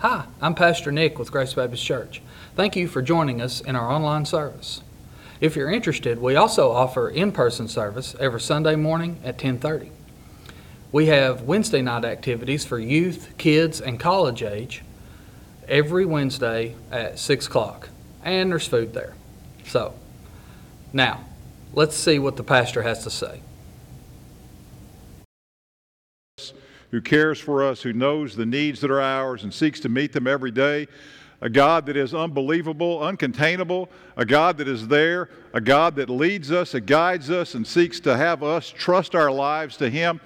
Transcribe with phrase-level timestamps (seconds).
[0.00, 2.20] Hi, I'm Pastor Nick with Grace Baptist Church.
[2.54, 4.82] Thank you for joining us in our online service.
[5.40, 9.90] If you're interested, we also offer in-person service every Sunday morning at 10:30.
[10.92, 14.82] We have Wednesday night activities for youth, kids, and college age
[15.66, 17.88] every Wednesday at 6 o'clock,
[18.22, 19.14] and there's food there.
[19.66, 19.94] So,
[20.92, 21.20] now,
[21.72, 23.40] let's see what the pastor has to say.
[26.90, 30.12] Who cares for us, who knows the needs that are ours and seeks to meet
[30.12, 30.86] them every day.
[31.42, 36.50] A God that is unbelievable, uncontainable, a God that is there, a God that leads
[36.50, 40.20] us, and guides us, and seeks to have us trust our lives to Him.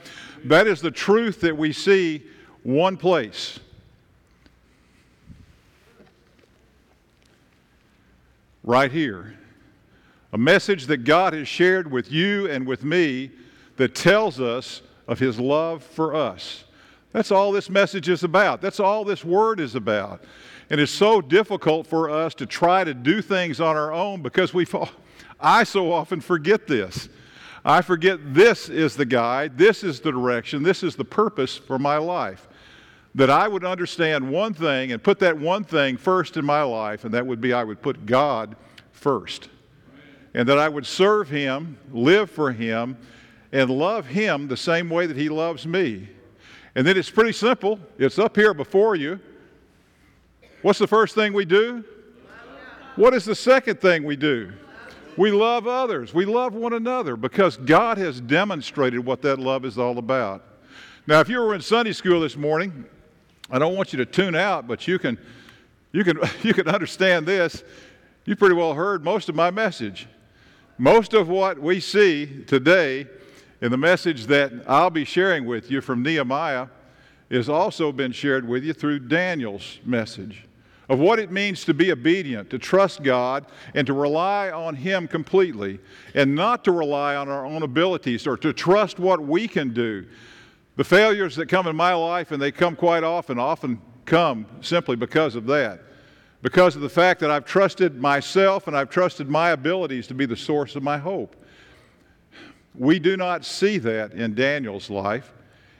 [0.44, 2.22] That is the truth that we see
[2.62, 3.58] one place.
[8.62, 9.34] Right here.
[10.32, 13.32] A message that God has shared with you and with me
[13.78, 16.64] that tells us of his love for us.
[17.12, 18.60] That's all this message is about.
[18.60, 20.22] That's all this word is about.
[20.70, 24.54] And it's so difficult for us to try to do things on our own because
[24.54, 24.88] we fall.
[25.40, 27.08] I so often forget this.
[27.64, 31.78] I forget this is the guide, this is the direction, this is the purpose for
[31.78, 32.46] my life.
[33.16, 37.04] That I would understand one thing and put that one thing first in my life,
[37.04, 38.54] and that would be I would put God
[38.92, 39.48] first.
[40.32, 42.96] And that I would serve Him, live for Him,
[43.52, 46.08] and love Him the same way that He loves me.
[46.74, 47.78] And then it's pretty simple.
[47.98, 49.20] It's up here before you.
[50.62, 51.84] What's the first thing we do?
[52.96, 54.52] What is the second thing we do?
[55.16, 56.14] We love others.
[56.14, 60.44] We love one another because God has demonstrated what that love is all about.
[61.06, 62.84] Now, if you were in Sunday school this morning,
[63.50, 65.18] I don't want you to tune out, but you can,
[65.92, 67.64] you can, you can understand this.
[68.24, 70.06] You pretty well heard most of my message.
[70.78, 73.06] Most of what we see today
[73.60, 76.68] and the message that I'll be sharing with you from Nehemiah
[77.30, 80.46] has also been shared with you through Daniel's message
[80.90, 85.06] of what it means to be obedient, to trust God, and to rely on Him
[85.06, 85.78] completely,
[86.14, 90.04] and not to rely on our own abilities or to trust what we can do.
[90.74, 94.96] The failures that come in my life, and they come quite often, often come simply
[94.96, 95.80] because of that.
[96.42, 100.26] Because of the fact that I've trusted myself and I've trusted my abilities to be
[100.26, 101.36] the source of my hope.
[102.74, 105.32] We do not see that in Daniel's life.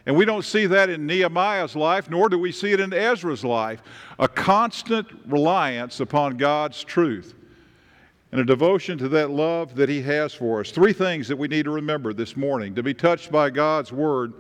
[0.07, 3.45] And we don't see that in Nehemiah's life, nor do we see it in Ezra's
[3.45, 3.83] life.
[4.19, 7.35] A constant reliance upon God's truth
[8.33, 10.71] and a devotion to that love that He has for us.
[10.71, 12.75] Three things that we need to remember this morning.
[12.77, 14.33] To be touched by God's Word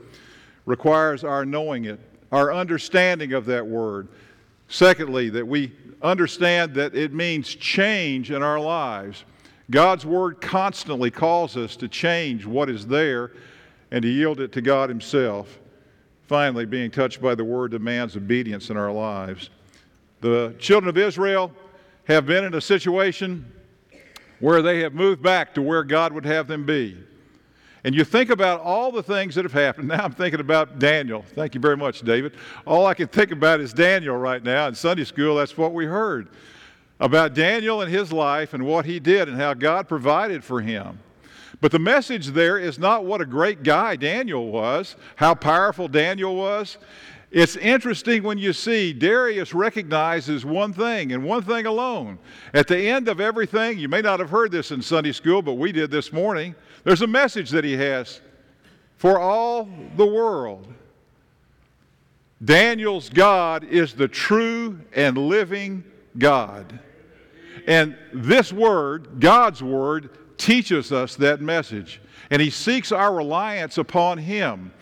[0.65, 2.01] requires our knowing it,
[2.31, 4.09] our understanding of that Word.
[4.69, 5.73] Secondly, that we
[6.03, 9.25] understand that it means change in our lives.
[9.71, 13.33] God's Word constantly calls us to change what is there
[13.93, 15.59] and to yield it to God Himself.
[16.27, 19.51] Finally, being touched by the Word demands obedience in our lives.
[20.21, 21.53] The children of Israel
[22.05, 23.51] have been in a situation
[24.41, 26.97] where they have moved back to where God would have them be.
[27.85, 29.89] And you think about all the things that have happened.
[29.89, 31.25] Now I'm thinking about Daniel.
[31.35, 32.35] Thank you very much, David.
[32.67, 34.69] All I can think about is Daniel right now.
[34.69, 36.29] In Sunday school, that's what we heard
[37.01, 41.01] about Daniel and his life and what he did and how God provided for him.
[41.61, 46.37] But the message there is not what a great guy Daniel was, how powerful Daniel
[46.37, 46.79] was.
[47.31, 52.19] It's interesting when you see Darius recognizes one thing and one thing alone.
[52.55, 55.55] At the end of everything, you may not have heard this in Sunday school, but
[55.55, 56.55] we did this morning.
[56.85, 58.21] There's a message that he has
[58.97, 60.67] for all the world.
[62.45, 65.85] Daniel's God is the true and living
[66.19, 66.81] God.
[67.67, 72.01] And this word, God's word, teaches us that message.
[72.31, 74.73] And he seeks our reliance upon him.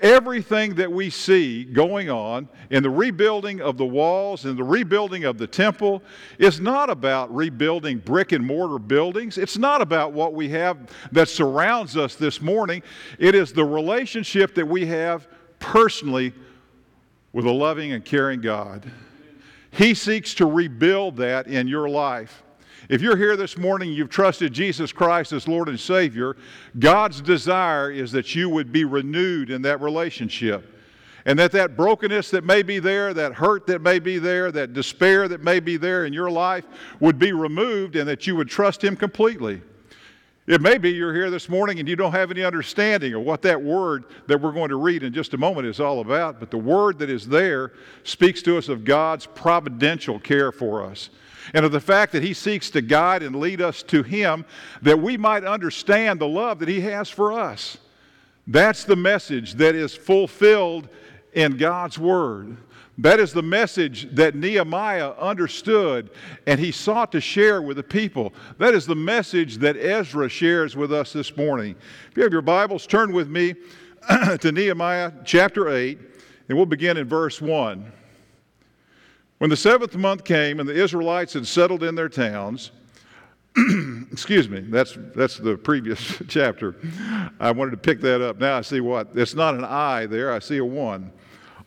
[0.00, 5.24] Everything that we see going on in the rebuilding of the walls and the rebuilding
[5.24, 6.02] of the temple
[6.38, 9.38] is not about rebuilding brick and mortar buildings.
[9.38, 12.82] It's not about what we have that surrounds us this morning.
[13.18, 15.28] It is the relationship that we have
[15.60, 16.34] personally
[17.32, 18.90] with a loving and caring God.
[19.70, 22.42] He seeks to rebuild that in your life.
[22.88, 26.36] If you're here this morning, you've trusted Jesus Christ as Lord and Savior,
[26.78, 30.72] God's desire is that you would be renewed in that relationship.
[31.24, 34.72] And that that brokenness that may be there, that hurt that may be there, that
[34.72, 36.64] despair that may be there in your life
[37.00, 39.60] would be removed and that you would trust Him completely.
[40.46, 43.42] It may be you're here this morning and you don't have any understanding of what
[43.42, 46.52] that word that we're going to read in just a moment is all about, but
[46.52, 47.72] the word that is there
[48.04, 51.10] speaks to us of God's providential care for us
[51.52, 54.44] and of the fact that He seeks to guide and lead us to Him
[54.82, 57.78] that we might understand the love that He has for us.
[58.46, 60.88] That's the message that is fulfilled
[61.32, 62.56] in God's Word.
[62.98, 66.10] That is the message that Nehemiah understood
[66.46, 68.32] and he sought to share with the people.
[68.58, 71.76] That is the message that Ezra shares with us this morning.
[72.10, 73.54] If you have your Bibles, turn with me
[74.40, 75.98] to Nehemiah chapter 8,
[76.48, 77.92] and we'll begin in verse 1.
[79.38, 82.70] When the seventh month came and the Israelites had settled in their towns,
[84.10, 86.76] excuse me, that's, that's the previous chapter.
[87.38, 88.38] I wanted to pick that up.
[88.38, 89.08] Now I see what?
[89.14, 91.12] It's not an I there, I see a one.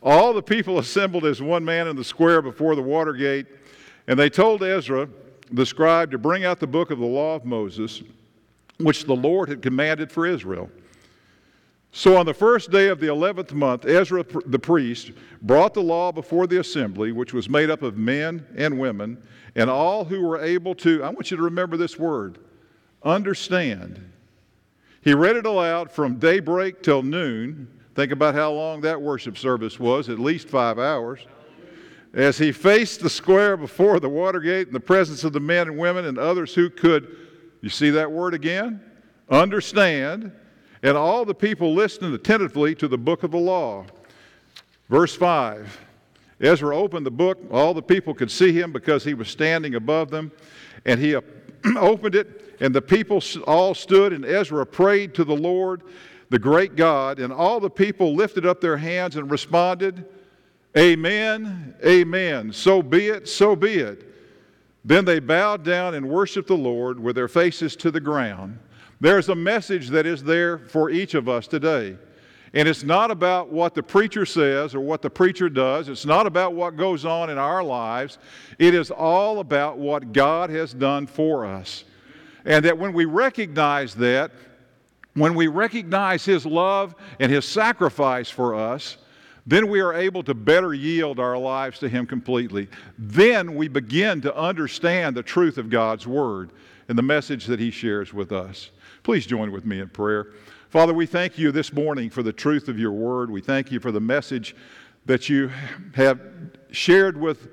[0.01, 3.47] All the people assembled as one man in the square before the water gate,
[4.07, 5.09] and they told Ezra,
[5.51, 8.01] the scribe, to bring out the book of the law of Moses,
[8.77, 10.69] which the Lord had commanded for Israel.
[11.91, 15.11] So on the first day of the eleventh month, Ezra the priest
[15.41, 19.21] brought the law before the assembly, which was made up of men and women,
[19.55, 22.37] and all who were able to, I want you to remember this word,
[23.03, 24.11] understand.
[25.01, 27.67] He read it aloud from daybreak till noon.
[27.95, 31.19] Think about how long that worship service was, at least five hours.
[32.13, 35.67] As he faced the square before the water gate in the presence of the men
[35.67, 37.15] and women and others who could,
[37.61, 38.81] you see that word again?
[39.29, 40.31] Understand
[40.81, 43.85] and all the people listened attentively to the book of the law.
[44.89, 45.85] Verse 5
[46.41, 47.37] Ezra opened the book.
[47.51, 50.31] All the people could see him because he was standing above them.
[50.85, 51.15] And he
[51.75, 55.83] opened it, and the people all stood, and Ezra prayed to the Lord,
[56.29, 57.19] the great God.
[57.19, 60.05] And all the people lifted up their hands and responded,
[60.77, 62.53] Amen, Amen.
[62.53, 64.05] So be it, so be it.
[64.85, 68.59] Then they bowed down and worshiped the Lord with their faces to the ground.
[69.01, 71.97] There's a message that is there for each of us today.
[72.53, 75.87] And it's not about what the preacher says or what the preacher does.
[75.87, 78.17] It's not about what goes on in our lives.
[78.57, 81.83] It is all about what God has done for us.
[82.45, 84.31] And that when we recognize that,
[85.19, 88.97] when we recognize His love and His sacrifice for us,
[89.45, 92.67] then we are able to better yield our lives to Him completely.
[92.97, 96.51] Then we begin to understand the truth of God's Word
[96.87, 98.71] and the message that He shares with us.
[99.03, 100.33] Please join with me in prayer.
[100.69, 103.31] Father, we thank you this morning for the truth of your word.
[103.31, 104.55] We thank you for the message
[105.07, 105.49] that you
[105.95, 106.19] have
[106.69, 107.49] shared with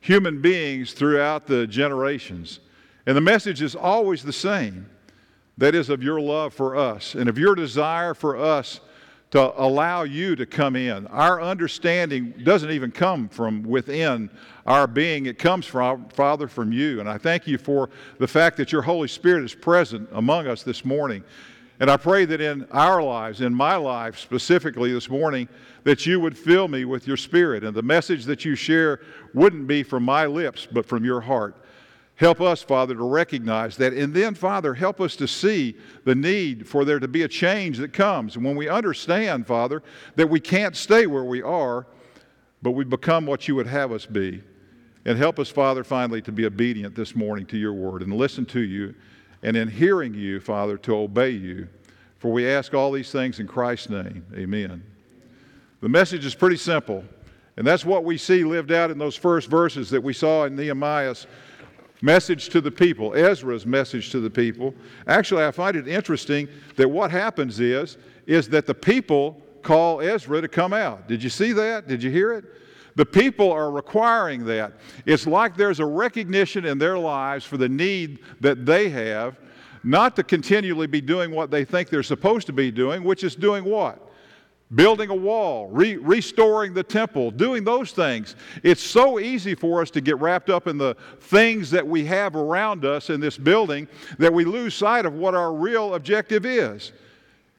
[0.00, 2.60] human beings throughout the generations.
[3.06, 4.88] And the message is always the same
[5.60, 8.80] that is, of your love for us and of your desire for us
[9.30, 11.06] to allow you to come in.
[11.08, 14.30] Our understanding doesn't even come from within
[14.66, 16.98] our being, it comes from, Father, from you.
[16.98, 20.62] And I thank you for the fact that your Holy Spirit is present among us
[20.62, 21.22] this morning.
[21.78, 25.48] And I pray that in our lives, in my life specifically this morning,
[25.84, 29.00] that you would fill me with your Spirit and the message that you share
[29.34, 31.56] wouldn't be from my lips, but from your heart.
[32.20, 33.94] Help us, Father, to recognize that.
[33.94, 35.74] And then, Father, help us to see
[36.04, 38.36] the need for there to be a change that comes.
[38.36, 39.82] And when we understand, Father,
[40.16, 41.86] that we can't stay where we are,
[42.60, 44.42] but we become what you would have us be.
[45.06, 48.44] And help us, Father, finally to be obedient this morning to your word and listen
[48.46, 48.94] to you.
[49.42, 51.68] And in hearing you, Father, to obey you.
[52.18, 54.26] For we ask all these things in Christ's name.
[54.34, 54.84] Amen.
[55.80, 57.02] The message is pretty simple.
[57.56, 60.54] And that's what we see lived out in those first verses that we saw in
[60.54, 61.26] Nehemiah's
[62.02, 64.74] message to the people, Ezra's message to the people.
[65.06, 70.40] Actually, I find it interesting that what happens is, is that the people call Ezra
[70.40, 71.08] to come out.
[71.08, 71.86] Did you see that?
[71.86, 72.44] Did you hear it?
[72.96, 74.72] The people are requiring that.
[75.06, 79.38] It's like there's a recognition in their lives for the need that they have,
[79.82, 83.34] not to continually be doing what they think they're supposed to be doing, which is
[83.34, 84.09] doing what?
[84.74, 88.36] Building a wall, re- restoring the temple, doing those things.
[88.62, 92.36] It's so easy for us to get wrapped up in the things that we have
[92.36, 96.92] around us in this building that we lose sight of what our real objective is.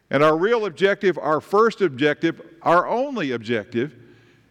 [0.09, 3.95] And our real objective, our first objective, our only objective,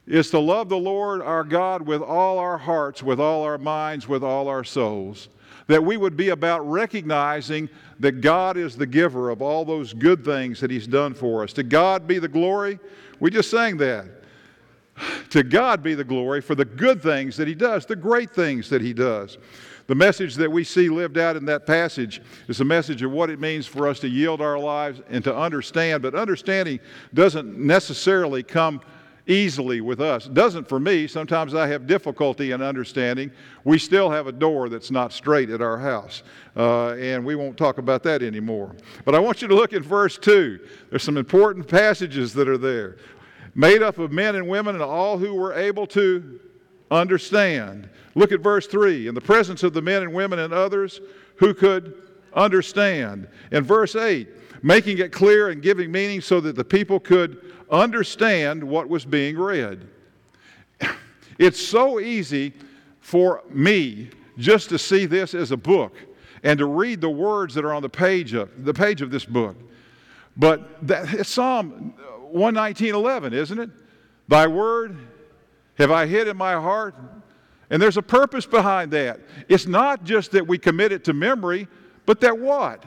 [0.06, 4.08] is to love the Lord our God with all our hearts, with all our minds,
[4.08, 5.28] with all our souls
[5.70, 7.68] that we would be about recognizing
[8.00, 11.52] that God is the giver of all those good things that He's done for us.
[11.52, 12.80] To God be the glory.
[13.20, 14.06] We just sang that.
[15.30, 18.68] To God be the glory for the good things that He does, the great things
[18.68, 19.38] that He does.
[19.86, 23.30] The message that we see lived out in that passage is a message of what
[23.30, 26.02] it means for us to yield our lives and to understand.
[26.02, 26.80] But understanding
[27.14, 28.80] doesn't necessarily come
[29.26, 30.26] easily with us.
[30.26, 31.06] Doesn't for me.
[31.06, 33.30] Sometimes I have difficulty in understanding.
[33.64, 36.22] We still have a door that's not straight at our house,
[36.56, 38.74] uh, and we won't talk about that anymore.
[39.04, 40.60] But I want you to look at verse 2.
[40.90, 42.96] There's some important passages that are there.
[43.54, 46.40] Made up of men and women and all who were able to
[46.90, 47.88] understand.
[48.14, 49.08] Look at verse 3.
[49.08, 51.00] In the presence of the men and women and others
[51.36, 51.94] who could
[52.34, 53.28] understand.
[53.50, 54.28] In verse 8,
[54.62, 59.38] making it clear and giving meaning so that the people could understand what was being
[59.38, 59.86] read.
[61.38, 62.52] It's so easy
[63.00, 65.96] for me just to see this as a book
[66.42, 69.24] and to read the words that are on the page of the page of this
[69.24, 69.56] book.
[70.36, 71.94] But that, it's Psalm
[72.34, 73.70] 119.11, isn't it?
[74.28, 74.98] Thy word
[75.76, 76.94] have I hid in my heart.
[77.70, 79.20] And there's a purpose behind that.
[79.48, 81.68] It's not just that we commit it to memory,
[82.04, 82.84] but that what?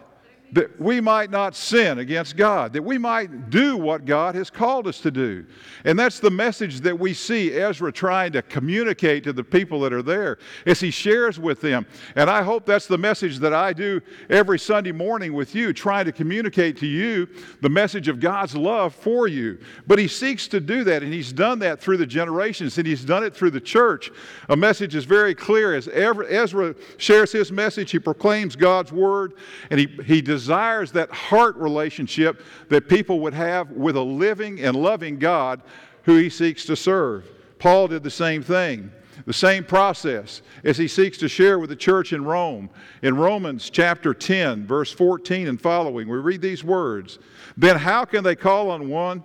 [0.54, 4.88] That we might not sin against God, that we might do what God has called
[4.88, 5.46] us to do.
[5.84, 9.92] And that's the message that we see Ezra trying to communicate to the people that
[9.92, 11.88] are there as he shares with them.
[12.16, 16.06] And I hope that's the message that I do every Sunday morning with you, trying
[16.06, 17.28] to communicate to you
[17.62, 19.58] the message of God's love for you.
[19.88, 23.04] But he seeks to do that, and he's done that through the generations, and he's
[23.04, 24.12] done it through the church.
[24.50, 25.74] A message is very clear.
[25.74, 29.34] As Ezra shares his message, he proclaims God's word,
[29.72, 34.60] and he, he does desires that heart relationship that people would have with a living
[34.60, 35.62] and loving God
[36.04, 37.26] who he seeks to serve.
[37.60, 38.92] Paul did the same thing,
[39.26, 42.70] the same process as he seeks to share with the church in Rome.
[43.04, 47.20] In Romans chapter 10, verse 14 and following, we read these words
[47.56, 49.24] Then how can they call on one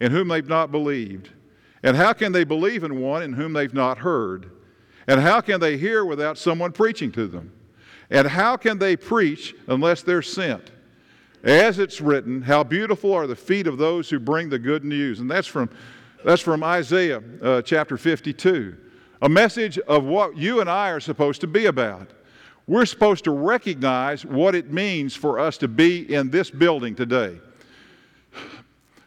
[0.00, 1.30] in whom they've not believed?
[1.84, 4.50] And how can they believe in one in whom they've not heard?
[5.06, 7.52] And how can they hear without someone preaching to them?
[8.10, 10.70] And how can they preach unless they're sent?
[11.42, 15.20] As it's written, how beautiful are the feet of those who bring the good news.
[15.20, 15.70] And that's from,
[16.24, 18.76] that's from Isaiah uh, chapter 52.
[19.22, 22.10] A message of what you and I are supposed to be about.
[22.66, 27.38] We're supposed to recognize what it means for us to be in this building today.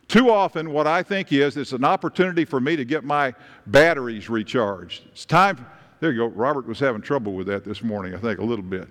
[0.07, 3.33] Too often, what I think is it's an opportunity for me to get my
[3.67, 5.03] batteries recharged.
[5.11, 5.65] It's time.
[5.99, 6.27] There you go.
[6.27, 8.87] Robert was having trouble with that this morning, I think, a little bit.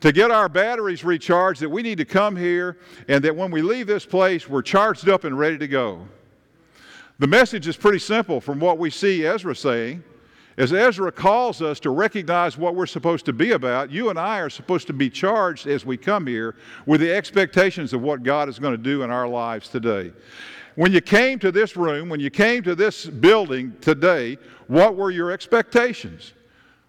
[0.00, 3.62] To get our batteries recharged, that we need to come here, and that when we
[3.62, 6.06] leave this place, we're charged up and ready to go.
[7.20, 10.02] The message is pretty simple from what we see Ezra saying.
[10.58, 14.40] As Ezra calls us to recognize what we're supposed to be about, you and I
[14.40, 18.48] are supposed to be charged as we come here with the expectations of what God
[18.48, 20.12] is going to do in our lives today.
[20.74, 24.36] When you came to this room, when you came to this building today,
[24.72, 26.32] what were your expectations?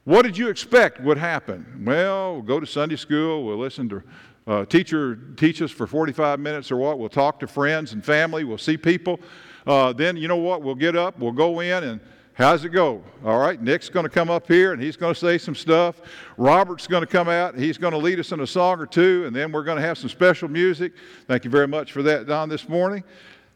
[0.06, 1.84] What did you expect would happen?
[1.86, 4.04] Well, we'll go to Sunday school, we'll listen to
[4.48, 8.46] uh, teacher teach us for 45 minutes or what, we'll talk to friends and family,
[8.46, 9.20] we'll see people.
[9.68, 12.00] Uh, then, you know what, we'll get up, we'll go in, and
[12.36, 13.04] how's it go?
[13.26, 16.02] All right, Nick's going to come up here and he's going to say some stuff.
[16.38, 19.26] Robert's going to come out, he's going to lead us in a song or two,
[19.26, 20.94] and then we're going to have some special music.
[21.28, 23.04] Thank you very much for that, Don, this morning.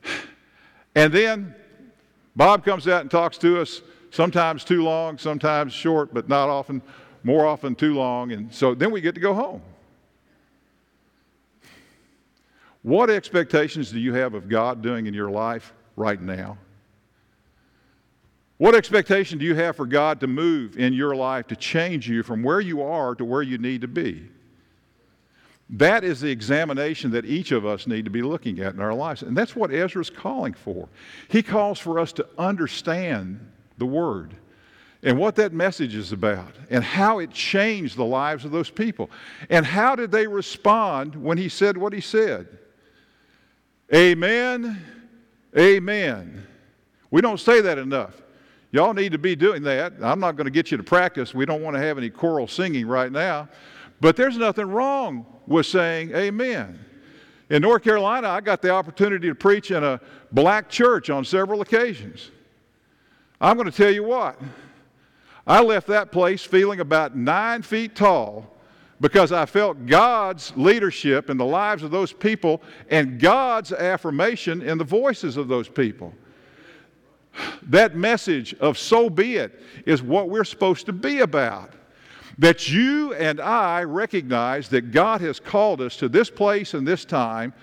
[0.96, 1.54] And then
[2.38, 3.82] Bob comes out and talks to us,
[4.18, 6.82] sometimes too long, sometimes short, but not often,
[7.24, 8.32] more often too long.
[8.32, 9.62] And so then we get to go home.
[12.82, 16.58] What expectations do you have of God doing in your life right now?
[18.58, 22.24] What expectation do you have for God to move in your life to change you
[22.24, 24.28] from where you are to where you need to be?
[25.70, 28.96] That is the examination that each of us need to be looking at in our
[28.96, 29.22] lives.
[29.22, 30.90] And that's what Ezra is calling for.
[31.28, 34.36] He calls for us to understand the Word
[35.04, 39.10] and what that message is about and how it changed the lives of those people.
[39.50, 42.48] And how did they respond when he said what he said?
[43.94, 44.84] Amen,
[45.58, 46.46] amen.
[47.10, 48.22] We don't say that enough.
[48.72, 49.94] Y'all need to be doing that.
[50.02, 51.34] I'm not going to get you to practice.
[51.34, 53.48] We don't want to have any choral singing right now.
[54.02, 56.84] But there's nothing wrong with saying amen.
[57.50, 60.02] In North Carolina, I got the opportunity to preach in a
[60.34, 62.32] black church on several occasions.
[63.40, 64.40] I'm going to tell you what,
[65.46, 68.54] I left that place feeling about nine feet tall
[69.00, 74.78] because I felt God's leadership in the lives of those people and God's affirmation in
[74.78, 76.14] the voices of those people.
[77.64, 81.74] That message of so be it is what we're supposed to be about.
[82.40, 87.06] That you and I recognize that God has called us to this place and this
[87.06, 87.54] time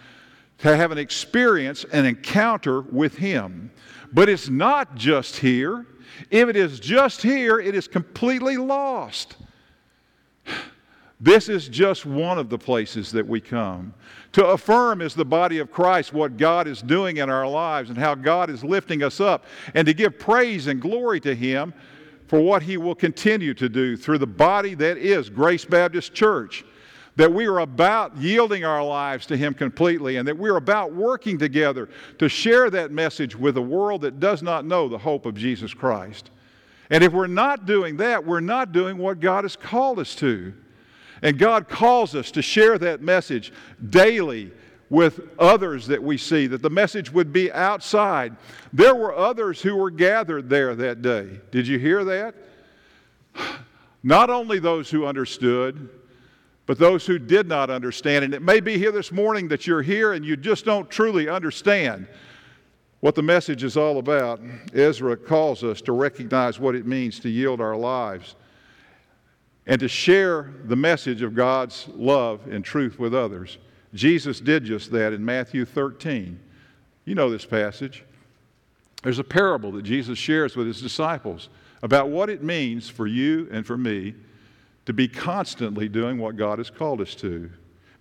[0.58, 3.70] to have an experience, an encounter with Him.
[4.12, 5.86] But it's not just here.
[6.30, 9.36] If it is just here, it is completely lost.
[11.20, 13.94] This is just one of the places that we come.
[14.32, 17.98] To affirm as the body of Christ what God is doing in our lives and
[17.98, 19.44] how God is lifting us up,
[19.74, 21.72] and to give praise and glory to Him
[22.26, 26.64] for what He will continue to do through the body that is Grace Baptist Church.
[27.16, 31.38] That we are about yielding our lives to Him completely, and that we're about working
[31.38, 35.34] together to share that message with a world that does not know the hope of
[35.34, 36.30] Jesus Christ.
[36.90, 40.52] And if we're not doing that, we're not doing what God has called us to.
[41.22, 43.52] And God calls us to share that message
[43.90, 44.52] daily,
[44.90, 48.36] with others that we see, that the message would be outside.
[48.72, 51.40] There were others who were gathered there that day.
[51.50, 52.34] Did you hear that?
[54.02, 55.88] Not only those who understood,
[56.66, 58.24] but those who did not understand.
[58.24, 61.28] And it may be here this morning that you're here and you just don't truly
[61.28, 62.06] understand
[63.00, 64.40] what the message is all about.
[64.72, 68.34] Ezra calls us to recognize what it means to yield our lives
[69.66, 73.58] and to share the message of God's love and truth with others.
[73.92, 76.40] Jesus did just that in Matthew 13.
[77.04, 78.04] You know this passage.
[79.02, 81.50] There's a parable that Jesus shares with his disciples
[81.82, 84.14] about what it means for you and for me
[84.86, 87.50] to be constantly doing what God has called us to.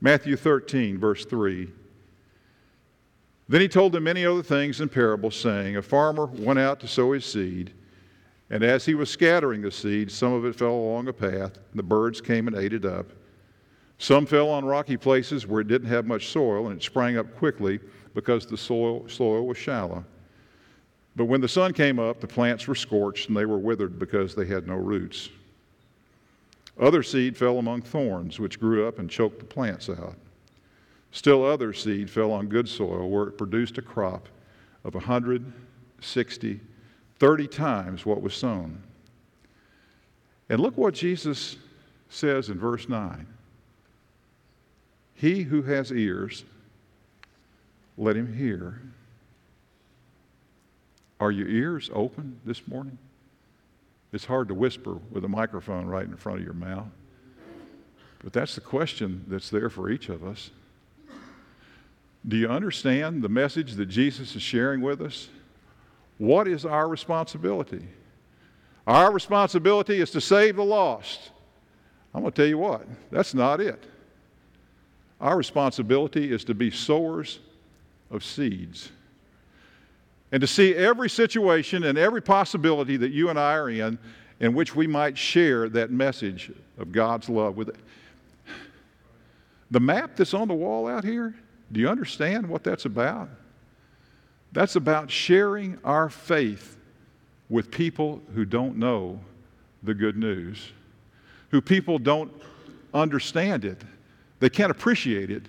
[0.02, 1.70] Matthew 13, verse 3.
[3.48, 6.88] Then he told them many other things in parables, saying, A farmer went out to
[6.88, 7.74] sow his seed.
[8.50, 11.76] And as he was scattering the seed, some of it fell along a path, and
[11.76, 13.08] the birds came and ate it up.
[13.98, 17.36] Some fell on rocky places where it didn't have much soil, and it sprang up
[17.38, 17.80] quickly
[18.14, 20.04] because the soil, soil was shallow.
[21.16, 24.36] But when the sun came up, the plants were scorched, and they were withered because
[24.36, 25.30] they had no roots.
[26.80, 30.16] Other seed fell among thorns, which grew up and choked the plants out.
[31.12, 34.28] Still, other seed fell on good soil, where it produced a crop
[34.84, 36.60] of 160
[37.20, 38.82] 30 times what was sown.
[40.50, 41.56] And look what Jesus
[42.10, 43.26] says in verse 9
[45.16, 46.44] He who has ears,
[47.98, 48.82] let him hear.
[51.20, 52.98] Are your ears open this morning?
[54.14, 56.88] It's hard to whisper with a microphone right in front of your mouth.
[58.24, 60.52] But that's the question that's there for each of us.
[62.26, 65.28] Do you understand the message that Jesus is sharing with us?
[66.20, 67.86] What is our responsibility?
[68.86, 71.32] Our responsibility is to save the lost.
[72.14, 73.84] I'm going to tell you what, that's not it.
[75.20, 77.40] Our responsibility is to be sowers
[78.12, 78.92] of seeds
[80.34, 84.00] and to see every situation and every possibility that you and I are in
[84.40, 87.76] in which we might share that message of God's love with it.
[89.70, 91.36] The map that's on the wall out here,
[91.72, 93.30] do you understand what that's about?
[94.54, 96.78] That's about sharing our faith
[97.48, 99.20] with people who don't know
[99.84, 100.72] the good news,
[101.52, 102.32] who people don't
[102.92, 103.84] understand it,
[104.40, 105.44] they can't appreciate it.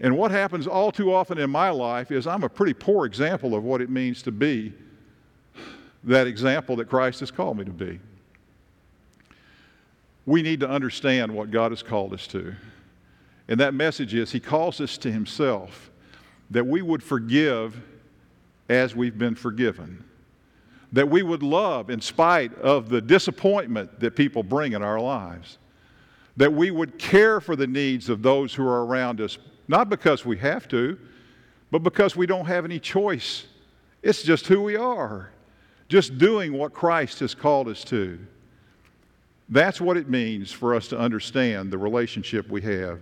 [0.00, 3.54] And what happens all too often in my life is I'm a pretty poor example
[3.54, 4.72] of what it means to be
[6.04, 7.98] that example that Christ has called me to be.
[10.26, 12.54] We need to understand what God has called us to.
[13.48, 15.90] And that message is He calls us to Himself
[16.50, 17.80] that we would forgive
[18.68, 20.04] as we've been forgiven.
[20.92, 25.58] That we would love in spite of the disappointment that people bring in our lives.
[26.36, 30.24] That we would care for the needs of those who are around us, not because
[30.24, 30.98] we have to,
[31.70, 33.46] but because we don't have any choice.
[34.02, 35.30] It's just who we are,
[35.88, 38.18] just doing what Christ has called us to.
[39.48, 43.00] That's what it means for us to understand the relationship we have.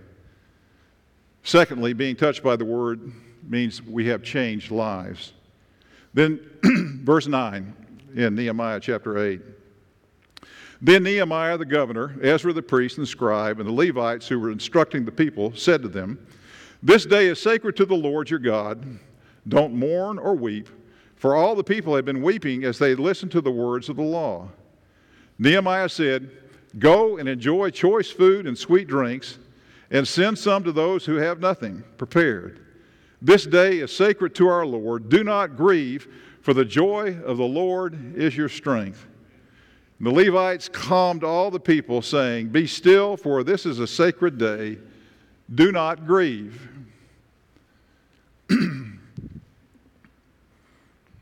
[1.43, 3.11] Secondly, being touched by the Word
[3.47, 5.33] means we have changed lives.
[6.13, 6.39] Then,
[7.03, 7.73] verse 9
[8.15, 9.41] in Nehemiah chapter 8.
[10.81, 14.51] Then Nehemiah the governor, Ezra the priest and the scribe, and the Levites who were
[14.51, 16.25] instructing the people said to them,
[16.85, 18.99] This day is sacred to the Lord your God.
[19.47, 20.67] Don't mourn or weep,
[21.15, 24.03] for all the people had been weeping as they listened to the words of the
[24.03, 24.49] law.
[25.39, 26.29] Nehemiah said,
[26.77, 29.37] Go and enjoy choice food and sweet drinks,
[29.91, 32.59] and send some to those who have nothing prepared.
[33.21, 35.07] This day is sacred to our Lord.
[35.07, 36.09] Do not grieve,
[36.41, 39.07] for the joy of the Lord is your strength.
[39.99, 44.37] And the Levites calmed all the people, saying, Be still, for this is a sacred
[44.37, 44.79] day.
[45.53, 46.69] Do not grieve.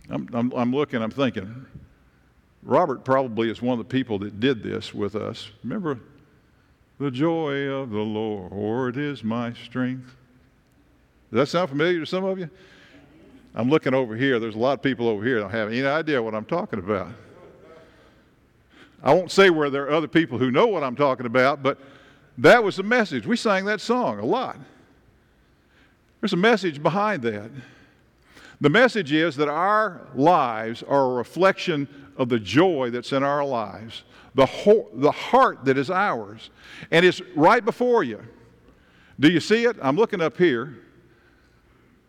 [0.09, 1.65] I'm, I'm, I'm looking, I'm thinking,
[2.63, 5.49] Robert probably is one of the people that did this with us.
[5.63, 5.99] Remember,
[6.99, 10.15] the joy of the Lord is my strength.
[11.31, 12.49] Does that sound familiar to some of you?
[13.55, 14.39] I'm looking over here.
[14.39, 16.79] There's a lot of people over here that don't have any idea what I'm talking
[16.79, 17.09] about.
[19.03, 21.79] I won't say where there are other people who know what I'm talking about, but
[22.37, 23.25] that was the message.
[23.25, 24.57] We sang that song a lot.
[26.21, 27.49] There's a message behind that.
[28.61, 33.43] The message is that our lives are a reflection of the joy that's in our
[33.43, 34.03] lives,
[34.35, 36.51] the, ho- the heart that is ours,
[36.91, 38.21] and it's right before you.
[39.19, 39.77] Do you see it?
[39.81, 40.77] I'm looking up here.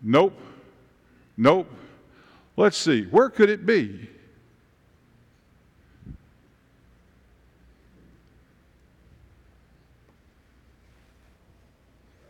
[0.02, 0.38] Nope.
[1.38, 1.70] Nope.
[2.56, 3.04] Let's see.
[3.04, 4.10] Where could it be?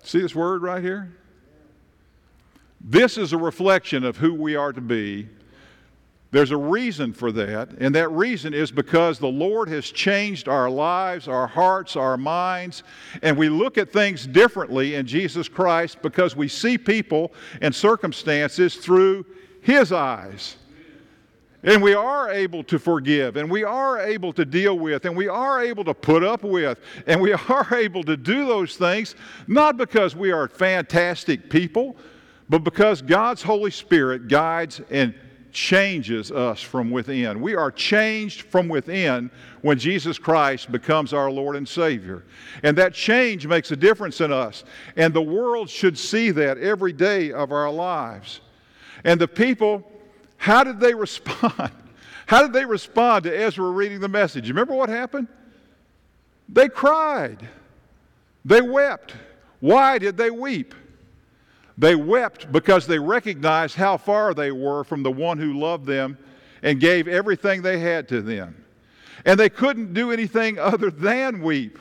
[0.04, 1.16] See this word right here?
[2.84, 5.28] This is a reflection of who we are to be.
[6.32, 10.70] There's a reason for that, and that reason is because the Lord has changed our
[10.70, 12.84] lives, our hearts, our minds,
[13.20, 18.76] and we look at things differently in Jesus Christ because we see people and circumstances
[18.76, 19.26] through
[19.60, 20.56] His eyes.
[21.64, 25.28] And we are able to forgive, and we are able to deal with, and we
[25.28, 29.14] are able to put up with, and we are able to do those things,
[29.46, 31.94] not because we are fantastic people,
[32.52, 35.14] but because God's Holy Spirit guides and
[35.52, 37.40] changes us from within.
[37.40, 39.30] We are changed from within
[39.62, 42.24] when Jesus Christ becomes our Lord and Savior.
[42.62, 44.64] And that change makes a difference in us.
[44.96, 48.42] And the world should see that every day of our lives.
[49.02, 49.90] And the people
[50.36, 51.72] how did they respond?
[52.26, 54.46] How did they respond to Ezra reading the message?
[54.46, 55.26] You remember what happened?
[56.50, 57.48] They cried.
[58.44, 59.14] They wept.
[59.60, 60.74] Why did they weep?
[61.78, 66.18] They wept because they recognized how far they were from the one who loved them
[66.62, 68.64] and gave everything they had to them.
[69.24, 71.78] And they couldn't do anything other than weep.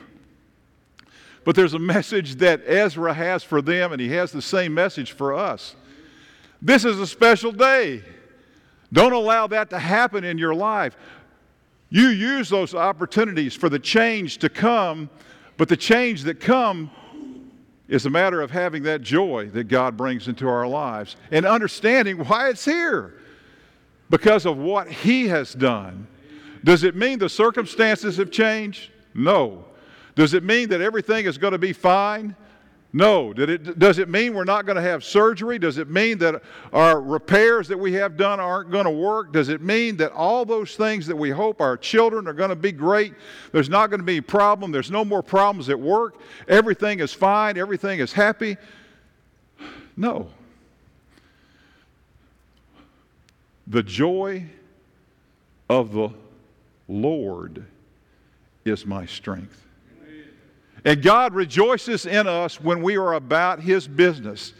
[1.44, 5.12] But there's a message that Ezra has for them, and he has the same message
[5.12, 5.74] for us.
[6.60, 8.02] This is a special day.
[8.92, 10.96] Don't allow that to happen in your life.
[11.90, 15.10] You use those opportunities for the change to come,
[15.56, 16.90] but the change that come
[17.88, 22.18] is a matter of having that joy that God brings into our lives and understanding
[22.18, 23.14] why it's here
[24.10, 26.06] because of what He has done.
[26.64, 28.90] Does it mean the circumstances have changed?
[29.14, 29.64] No.
[30.14, 32.36] Does it mean that everything is going to be fine?
[32.92, 33.32] No.
[33.36, 35.58] It, does it mean we're not going to have surgery?
[35.58, 39.32] Does it mean that our repairs that we have done aren't going to work?
[39.32, 42.56] Does it mean that all those things that we hope our children are going to
[42.56, 43.14] be great,
[43.52, 46.16] there's not going to be a problem, there's no more problems at work,
[46.48, 48.58] everything is fine, everything is happy?
[49.96, 50.28] No.
[53.66, 54.44] The joy
[55.70, 56.10] of the
[56.88, 57.64] Lord
[58.66, 59.64] is my strength.
[60.84, 64.52] And God rejoices in us when we are about His business.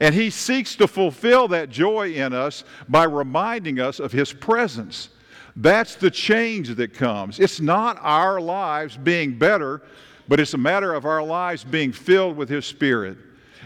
[0.00, 5.10] And He seeks to fulfill that joy in us by reminding us of His presence.
[5.54, 7.40] That's the change that comes.
[7.40, 9.82] It's not our lives being better,
[10.28, 13.18] but it's a matter of our lives being filled with His Spirit.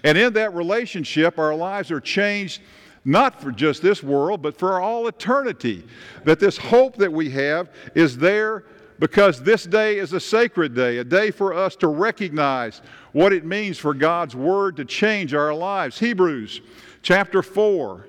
[0.05, 2.62] And in that relationship, our lives are changed
[3.05, 5.85] not for just this world, but for all eternity.
[6.25, 8.64] That this hope that we have is there
[9.00, 12.82] because this day is a sacred day, a day for us to recognize
[13.12, 15.98] what it means for God's Word to change our lives.
[15.98, 16.60] Hebrews
[17.02, 18.06] chapter 4,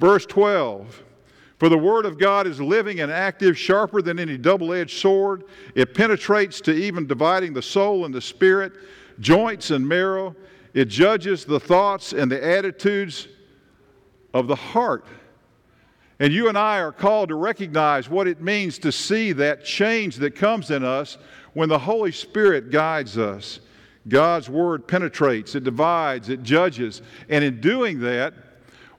[0.00, 1.02] verse 12.
[1.58, 5.44] For the Word of God is living and active, sharper than any double edged sword.
[5.76, 8.72] It penetrates to even dividing the soul and the spirit,
[9.20, 10.34] joints and marrow.
[10.74, 13.28] It judges the thoughts and the attitudes
[14.34, 15.06] of the heart.
[16.20, 20.16] And you and I are called to recognize what it means to see that change
[20.16, 21.18] that comes in us
[21.54, 23.60] when the Holy Spirit guides us.
[24.06, 27.02] God's Word penetrates, it divides, it judges.
[27.28, 28.34] And in doing that,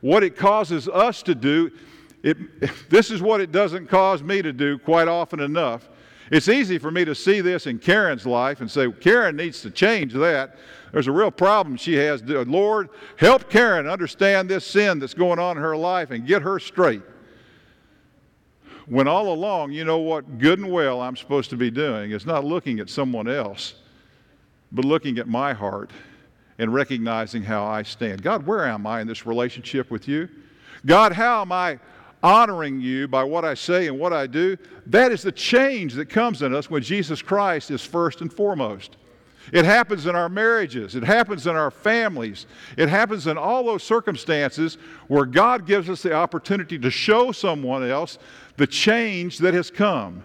[0.01, 1.71] what it causes us to do,
[2.23, 2.37] it,
[2.89, 5.89] this is what it doesn't cause me to do quite often enough.
[6.31, 9.69] It's easy for me to see this in Karen's life and say, Karen needs to
[9.69, 10.55] change that.
[10.91, 12.23] There's a real problem she has.
[12.23, 16.57] Lord, help Karen understand this sin that's going on in her life and get her
[16.59, 17.03] straight.
[18.87, 22.25] When all along, you know what good and well I'm supposed to be doing is
[22.25, 23.75] not looking at someone else,
[24.71, 25.91] but looking at my heart
[26.57, 28.21] and recognizing how I stand.
[28.21, 30.29] God, where am I in this relationship with you?
[30.85, 31.79] God, how am I
[32.25, 34.57] honoring you by what I say and what I do?
[34.87, 38.97] That is the change that comes in us when Jesus Christ is first and foremost.
[39.53, 40.95] It happens in our marriages.
[40.95, 42.47] It happens in our families.
[42.77, 47.87] It happens in all those circumstances where God gives us the opportunity to show someone
[47.87, 48.17] else
[48.57, 50.23] the change that has come.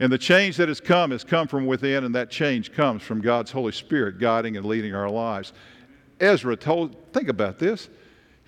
[0.00, 3.22] And the change that has come has come from within, and that change comes from
[3.22, 5.54] God's Holy Spirit guiding and leading our lives.
[6.20, 7.88] Ezra told, think about this.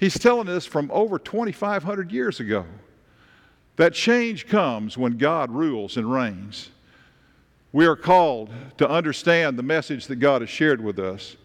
[0.04, 2.66] He's telling us from over 2,500 years ago.
[3.76, 6.68] That change comes when God rules and reigns.
[7.72, 11.38] We are called to understand the message that God has shared with us.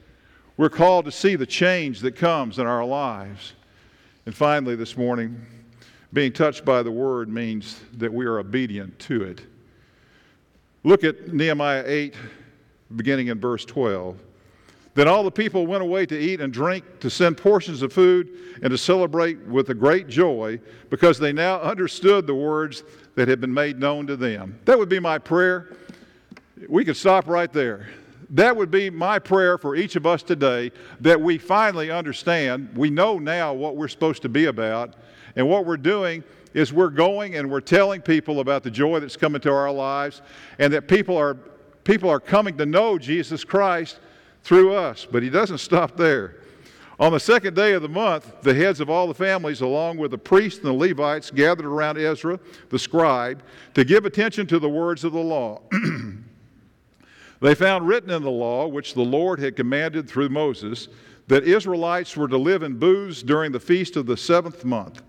[0.57, 3.53] We're called to see the change that comes in our lives.
[4.25, 5.39] And finally, this morning,
[6.11, 9.39] being touched by the word means that we are obedient to it.
[10.83, 12.13] Look at Nehemiah 8,
[12.93, 14.19] beginning in verse 12.
[14.99, 18.37] Then all the people went away to eat and drink, to send portions of food,
[18.61, 20.59] and to celebrate with a great joy,
[20.89, 22.83] because they now understood the words
[23.15, 24.59] that had been made known to them.
[24.65, 25.77] That would be my prayer
[26.67, 27.87] we could stop right there.
[28.31, 32.69] that would be my prayer for each of us today that we finally understand.
[32.75, 34.95] We know now what we're supposed to be about,
[35.37, 39.15] and what we're doing is we're going and we're telling people about the joy that's
[39.15, 40.21] coming to our lives,
[40.57, 41.37] and that people are,
[41.85, 43.99] people are coming to know Jesus Christ
[44.43, 45.07] through us.
[45.09, 46.35] But He doesn't stop there.
[46.99, 50.11] On the second day of the month, the heads of all the families, along with
[50.11, 52.37] the priests and the Levites, gathered around Ezra,
[52.69, 53.41] the scribe,
[53.73, 55.61] to give attention to the words of the law.
[57.39, 60.89] they found written in the law, which the Lord had commanded through Moses,
[61.27, 65.01] that Israelites were to live in booths during the feast of the seventh month,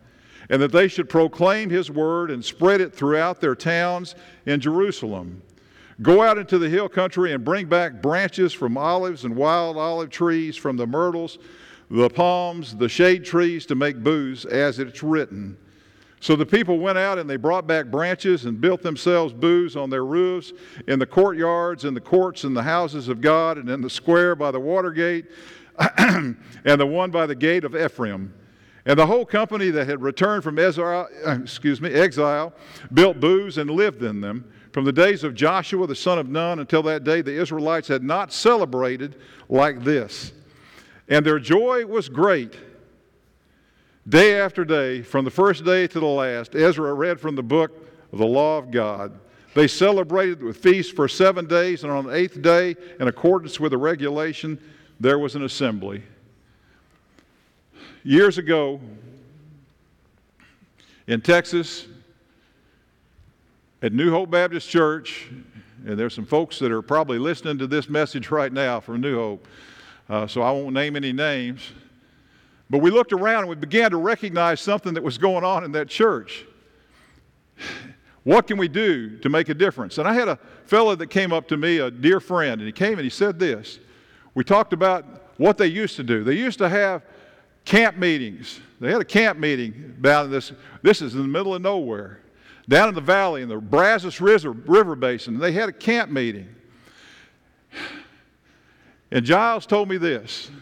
[0.48, 4.14] and that they should proclaim his word and spread it throughout their towns
[4.46, 5.42] in Jerusalem.
[6.02, 10.10] Go out into the hill country and bring back branches from olives and wild olive
[10.10, 11.38] trees, from the myrtles
[11.90, 15.56] the palms, the shade trees to make booths, as it's written.
[16.20, 19.90] So the people went out and they brought back branches and built themselves booths on
[19.90, 20.52] their roofs,
[20.86, 24.36] in the courtyards, in the courts, in the houses of God, and in the square
[24.36, 25.26] by the water gate,
[25.98, 28.32] and the one by the gate of Ephraim.
[28.86, 31.08] And the whole company that had returned from Ezra,
[31.42, 32.52] excuse me, exile
[32.92, 34.44] built booths and lived in them.
[34.72, 38.02] From the days of Joshua the son of Nun until that day, the Israelites had
[38.02, 39.16] not celebrated
[39.48, 40.32] like this.
[41.08, 42.56] And their joy was great.
[44.08, 47.72] Day after day, from the first day to the last, Ezra read from the book
[48.12, 49.18] of the law of God.
[49.54, 53.72] They celebrated with feasts for seven days, and on the eighth day, in accordance with
[53.72, 54.60] the regulation,
[55.00, 56.02] there was an assembly.
[58.04, 58.80] Years ago,
[61.08, 61.86] in Texas,
[63.82, 65.30] at New Hope Baptist Church,
[65.86, 69.16] and there's some folks that are probably listening to this message right now from New
[69.16, 69.46] Hope
[70.10, 71.70] uh, so I won't name any names.
[72.68, 75.72] But we looked around and we began to recognize something that was going on in
[75.72, 76.44] that church.
[78.24, 79.98] What can we do to make a difference?
[79.98, 82.72] And I had a fellow that came up to me, a dear friend, and he
[82.72, 83.78] came and he said this.
[84.34, 85.04] We talked about
[85.38, 86.22] what they used to do.
[86.22, 87.02] They used to have
[87.64, 88.60] camp meetings.
[88.78, 92.20] They had a camp meeting down in this, this is in the middle of nowhere,
[92.70, 95.40] down in the valley in the Brazos River, River Basin.
[95.40, 96.48] They had a camp meeting.
[99.10, 100.52] And Giles told me this.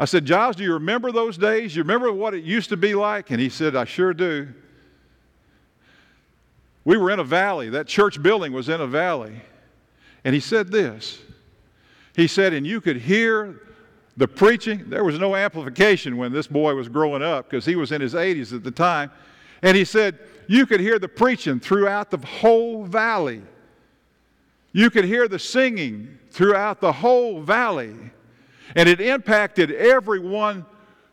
[0.00, 1.76] I said, Giles, do you remember those days?
[1.76, 3.30] You remember what it used to be like?
[3.30, 4.48] And he said, I sure do.
[6.84, 7.70] We were in a valley.
[7.70, 9.40] That church building was in a valley.
[10.24, 11.20] And he said this.
[12.16, 13.60] He said, and you could hear
[14.16, 14.90] the preaching.
[14.90, 18.14] There was no amplification when this boy was growing up because he was in his
[18.14, 19.12] 80s at the time.
[19.62, 23.42] And he said, you could hear the preaching throughout the whole valley.
[24.72, 27.94] You could hear the singing throughout the whole valley.
[28.74, 30.66] And it impacted everyone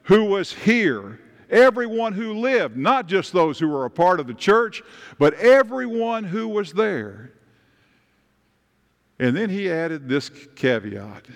[0.04, 4.34] who was here, everyone who lived, not just those who were a part of the
[4.34, 4.82] church,
[5.20, 7.32] but everyone who was there.
[9.20, 11.28] And then he added this caveat.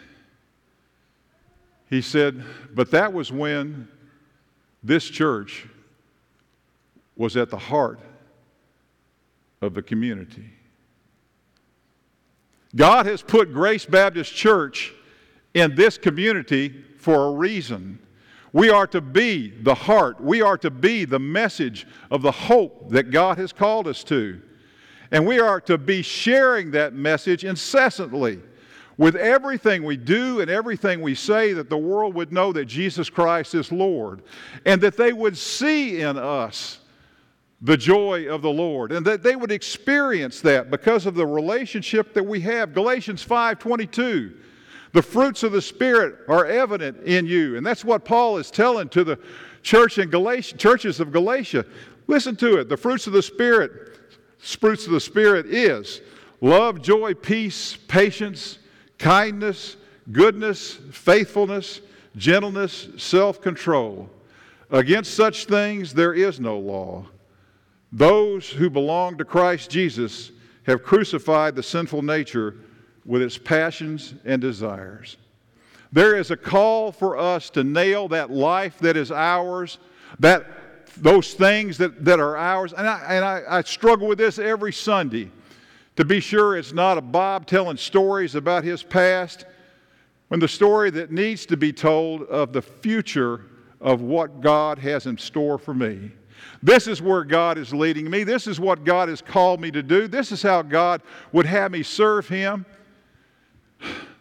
[1.90, 3.88] He said, But that was when
[4.84, 5.68] this church
[7.16, 8.00] was at the heart
[9.62, 10.50] of the community.
[12.76, 14.94] God has put Grace Baptist Church
[15.54, 18.00] in this community for a reason.
[18.52, 22.90] We are to be the heart, we are to be the message of the hope
[22.90, 24.42] that God has called us to.
[25.12, 28.40] And we are to be sharing that message incessantly
[28.98, 33.10] with everything we do and everything we say, that the world would know that Jesus
[33.10, 34.22] Christ is Lord,
[34.66, 36.80] and that they would see in us
[37.62, 42.14] the joy of the Lord and that they would experience that because of the relationship
[42.14, 42.74] that we have.
[42.74, 44.34] Galatians 5:22
[44.92, 48.90] the fruits of the spirit are evident in you and that's what Paul is telling
[48.90, 49.20] to the
[49.62, 51.66] church in Galatia, churches of Galatia.
[52.08, 52.70] Listen to it.
[52.70, 53.72] The fruits of the spirit
[54.38, 56.02] fruits of the spirit is
[56.42, 58.60] love, joy, peace, patience,
[58.98, 59.78] kindness,
[60.12, 61.82] goodness, faithfulness,
[62.16, 64.10] gentleness, self-control.
[64.70, 67.06] Against such things there is no law.
[67.92, 70.32] Those who belong to Christ Jesus
[70.64, 72.56] have crucified the sinful nature
[73.06, 75.18] with its passions and desires.
[75.92, 79.78] There is a call for us to nail that life that is ours,
[80.20, 80.46] that
[80.98, 82.74] those things that, that are ours.
[82.74, 85.32] And, I, and I, I struggle with this every Sunday
[85.96, 89.46] to be sure it's not a Bob telling stories about his past,
[90.28, 93.46] when the story that needs to be told of the future
[93.80, 96.12] of what God has in store for me.
[96.62, 98.24] This is where God is leading me.
[98.24, 100.08] This is what God has called me to do.
[100.08, 102.66] This is how God would have me serve Him.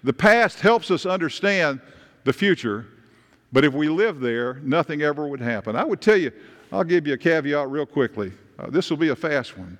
[0.02, 1.80] The past helps us understand
[2.24, 2.86] the future,
[3.52, 5.76] but if we live there, nothing ever would happen.
[5.76, 6.32] I would tell you,
[6.72, 8.32] I'll give you a caveat real quickly.
[8.58, 9.78] Uh, this will be a fast one.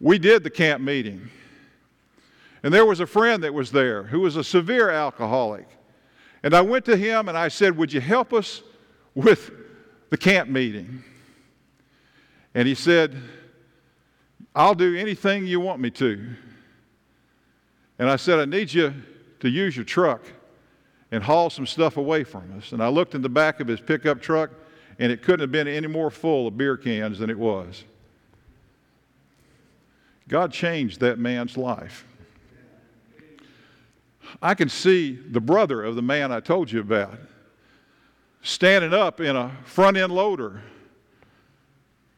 [0.00, 1.30] We did the camp meeting.
[2.62, 5.66] And there was a friend that was there who was a severe alcoholic.
[6.42, 8.62] And I went to him and I said, Would you help us
[9.14, 9.50] with
[10.10, 11.02] the camp meeting?
[12.54, 13.16] And he said,
[14.54, 16.28] I'll do anything you want me to.
[17.98, 18.94] And I said, I need you
[19.40, 20.22] to use your truck
[21.10, 22.72] and haul some stuff away from us.
[22.72, 24.50] And I looked in the back of his pickup truck,
[24.98, 27.84] and it couldn't have been any more full of beer cans than it was.
[30.28, 32.06] God changed that man's life.
[34.40, 37.18] I can see the brother of the man I told you about
[38.44, 40.62] standing up in a front end loader.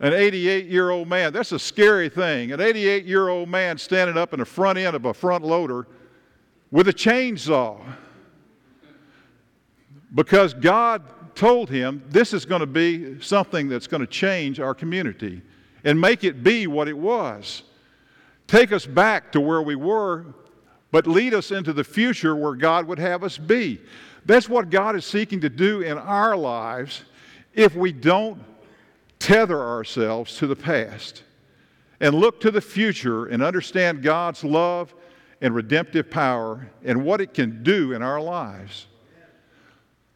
[0.01, 2.53] An 88 year old man, that's a scary thing.
[2.53, 5.87] An 88 year old man standing up in the front end of a front loader
[6.71, 7.81] with a chainsaw
[10.15, 11.03] because God
[11.35, 15.41] told him this is going to be something that's going to change our community
[15.85, 17.63] and make it be what it was.
[18.49, 20.27] Take us back to where we were,
[20.91, 23.81] but lead us into the future where God would have us be.
[24.27, 27.05] That's what God is seeking to do in our lives
[27.55, 28.43] if we don't
[29.21, 31.23] tether ourselves to the past
[32.01, 34.95] and look to the future and understand God's love
[35.41, 38.89] and redemptive power and what it can do in our lives.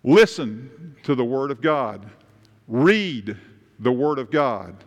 [0.02, 2.04] Listen to the Word of God.
[2.66, 3.36] Read
[3.78, 4.84] the Word of God.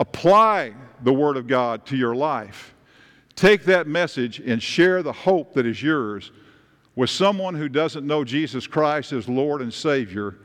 [0.00, 2.74] Apply the Word of God to your life.
[3.36, 6.30] Take that message and share the hope that is yours
[6.96, 10.36] with someone who doesn't know Jesus Christ as Lord and Savior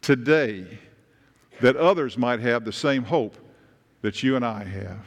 [0.00, 0.66] today,
[1.60, 3.36] that others might have the same hope
[4.00, 5.06] that you and I have.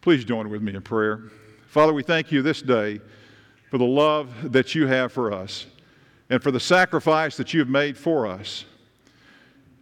[0.00, 1.24] Please join with me in prayer.
[1.66, 3.00] Father, we thank you this day
[3.70, 5.66] for the love that you have for us
[6.30, 8.64] and for the sacrifice that you've made for us.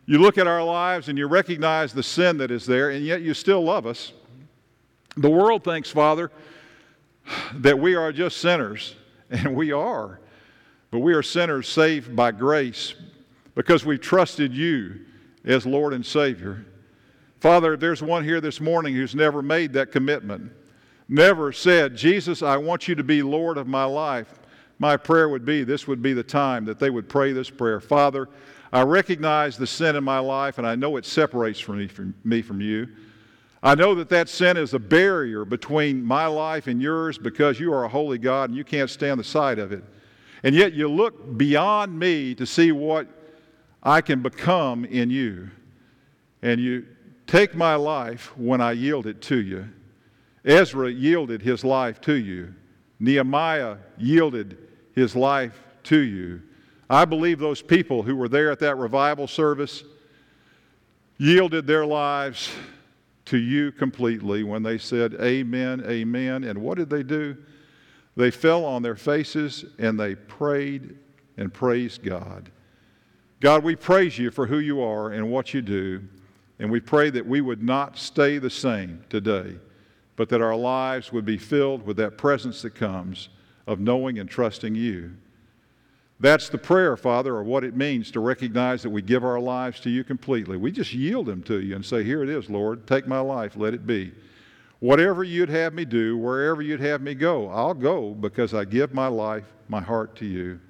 [0.06, 3.22] You look at our lives and you recognize the sin that is there, and yet
[3.22, 4.12] you still love us.
[5.16, 6.30] The world thinks, Father,
[7.54, 8.96] that we are just sinners,
[9.30, 10.20] and we are.
[10.90, 12.94] But we are sinners saved by grace
[13.54, 15.00] because we've trusted you
[15.44, 16.64] as Lord and Savior.
[17.40, 20.52] Father, there's one here this morning who's never made that commitment,
[21.08, 24.40] never said, Jesus, I want you to be Lord of my life
[24.78, 27.80] my prayer would be this would be the time that they would pray this prayer
[27.80, 28.28] Father,
[28.72, 32.42] I recognize the sin in my life, and I know it separates me, from me
[32.42, 32.88] from you.
[33.64, 37.72] I know that that sin is a barrier between my life and yours because you
[37.72, 39.82] are a holy God and you can't stand the sight of it.
[40.42, 43.08] And yet you look beyond me to see what
[43.82, 45.50] I can become in you.
[46.42, 46.84] And you
[47.26, 49.66] take my life when I yield it to you.
[50.44, 52.54] Ezra yielded his life to you.
[53.00, 54.58] Nehemiah yielded
[54.94, 56.42] his life to you.
[56.90, 59.84] I believe those people who were there at that revival service
[61.16, 62.50] yielded their lives
[63.26, 66.44] to you completely when they said, Amen, Amen.
[66.44, 67.36] And what did they do?
[68.16, 70.96] They fell on their faces and they prayed
[71.36, 72.50] and praised God.
[73.40, 76.02] God, we praise you for who you are and what you do,
[76.58, 79.56] and we pray that we would not stay the same today,
[80.16, 83.28] but that our lives would be filled with that presence that comes
[83.66, 85.16] of knowing and trusting you.
[86.20, 89.80] That's the prayer, Father, of what it means to recognize that we give our lives
[89.80, 90.56] to you completely.
[90.56, 92.86] We just yield them to you and say, Here it is, Lord.
[92.86, 93.56] Take my life.
[93.56, 94.12] Let it be.
[94.78, 98.92] Whatever you'd have me do, wherever you'd have me go, I'll go because I give
[98.92, 100.60] my life, my heart to you.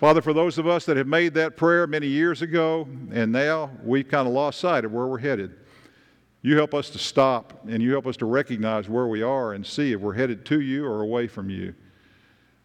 [0.00, 3.70] Father, for those of us that have made that prayer many years ago and now
[3.84, 5.54] we've kind of lost sight of where we're headed,
[6.42, 9.64] you help us to stop and you help us to recognize where we are and
[9.64, 11.72] see if we're headed to you or away from you.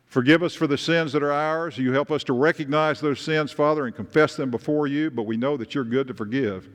[0.08, 1.78] Forgive us for the sins that are ours.
[1.78, 5.36] You help us to recognize those sins, Father, and confess them before you, but we
[5.36, 6.70] know that you're good to forgive.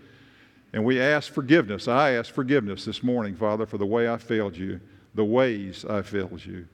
[0.75, 1.89] And we ask forgiveness.
[1.89, 4.81] I ask forgiveness this morning, Father, for the way I failed you,
[5.15, 6.67] the ways I failed you.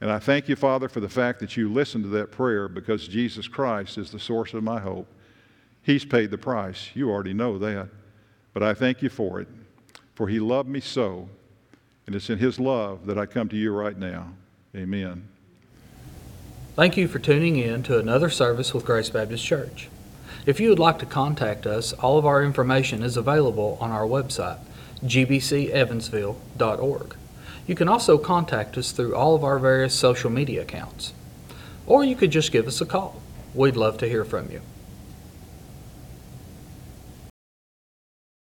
[0.00, 3.08] And I thank you, Father, for the fact that you listened to that prayer because
[3.08, 5.08] Jesus Christ is the source of my hope.
[5.82, 6.90] He's paid the price.
[6.94, 7.88] You already know that.
[8.52, 9.48] But I thank you for it,
[10.14, 11.28] for he loved me so.
[12.06, 14.32] And it's in his love that I come to you right now.
[14.74, 15.28] Amen.
[16.76, 19.88] Thank you for tuning in to another service with Grace Baptist Church.
[20.44, 24.02] If you would like to contact us, all of our information is available on our
[24.02, 24.58] website,
[25.02, 27.16] gbcevansville.org.
[27.66, 31.14] You can also contact us through all of our various social media accounts.
[31.86, 33.22] Or you could just give us a call.
[33.54, 34.60] We'd love to hear from you.